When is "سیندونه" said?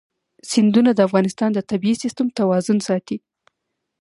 0.51-0.91